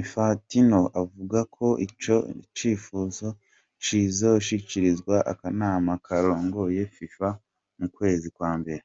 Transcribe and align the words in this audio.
Infantino 0.00 0.80
avuga 1.02 1.38
ko 1.56 1.66
ico 1.86 2.16
cipfuzo 2.56 3.28
kizoshikirizwa 3.82 5.16
akanama 5.32 5.92
karongoye 6.06 6.82
Fifa 6.94 7.28
mu 7.78 7.86
kwezi 7.96 8.26
kwa 8.36 8.50
mbere. 8.60 8.82